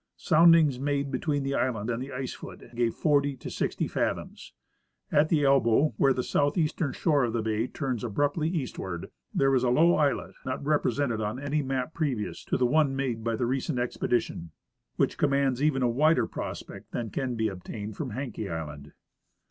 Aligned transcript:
Soundings 0.17 0.79
made 0.79 1.11
between 1.11 1.43
the 1.43 1.53
island 1.53 1.91
and 1.91 2.01
the 2.01 2.11
ice 2.11 2.33
foot 2.33 2.73
gave 2.75 2.95
forty 2.95 3.35
to 3.37 3.51
sixty 3.51 3.87
fathoms. 3.87 4.51
At 5.11 5.29
the 5.29 5.43
elbow, 5.45 5.93
Avhere 5.99 6.15
the 6.15 6.23
southeastern 6.23 6.91
shore 6.93 7.23
of 7.25 7.33
the 7.33 7.43
bay 7.43 7.67
turns 7.67 8.03
abruptly 8.03 8.49
eastward, 8.49 9.11
there 9.31 9.53
is 9.53 9.61
a 9.63 9.69
low 9.69 9.93
islet 9.93 10.33
not 10.43 10.65
represented 10.65 11.21
on 11.21 11.39
any 11.39 11.61
map 11.61 11.93
previous 11.93 12.43
to 12.45 12.57
the 12.57 12.65
one 12.65 12.95
made 12.95 13.23
by 13.23 13.35
the 13.35 13.45
recent 13.45 13.77
expedition, 13.77 14.49
which 14.95 15.19
commands 15.19 15.61
even 15.61 15.83
a 15.83 15.87
wider 15.87 16.25
prospect 16.25 16.93
than 16.93 17.11
can 17.11 17.35
be 17.35 17.47
obtained 17.47 17.95
from 17.95 18.13
Haenke 18.13 18.49
island. 18.51 18.93